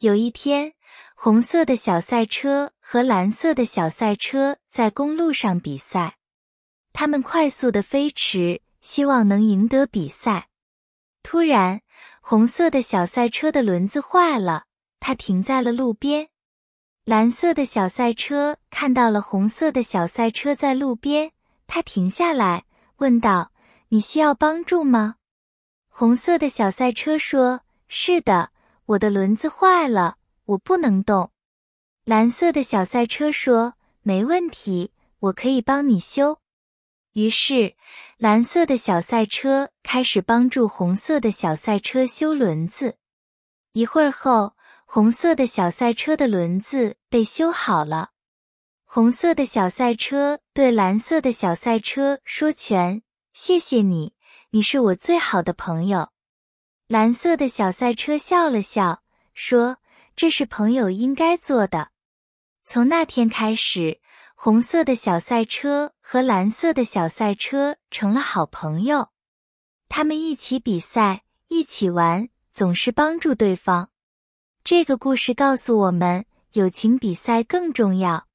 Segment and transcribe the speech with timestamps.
[0.00, 0.74] 有一天，
[1.14, 6.18] 红色的小赛车和蓝色的小赛车在公路上比赛，
[6.92, 10.48] 他们快速的飞驰，希望能赢得比赛。
[11.22, 11.80] 突然，
[12.20, 14.64] 红色的小赛车的轮子坏了，
[15.00, 16.28] 它停在了路边。
[17.06, 21.32] 蓝色的小赛车看到了红色的小赛车在路边，
[21.66, 22.66] 它停下来
[22.96, 23.50] 问道
[23.88, 25.14] ：“你需要帮助吗？”
[25.88, 28.50] 红色的小赛车说：“是的。”
[28.86, 31.32] 我的轮子坏了，我不能动。
[32.04, 36.38] 蓝色的小赛车说：“没问题，我可以帮你修。”
[37.14, 37.74] 于是，
[38.16, 42.98] 蓝色的小赛车开始帮助红色的小赛车修轮子。
[43.72, 44.54] 一会儿后，
[44.84, 48.10] 红色的小赛车的轮子被修好了。
[48.84, 54.14] 红色的小赛车对蓝色的小赛车说：“全，谢谢你，
[54.50, 56.10] 你是我最好的朋友。”
[56.88, 59.02] 蓝色的小赛车笑了笑，
[59.34, 59.78] 说
[60.14, 61.90] ：“这是朋友应该做的。”
[62.62, 64.00] 从那天开始，
[64.36, 69.08] 红色的小赛车和蓝色的小赛车成了好朋友。
[69.88, 73.90] 他们一起比赛，一起玩，总是帮助对方。
[74.62, 78.28] 这个故事告诉我们，友情比赛更重要。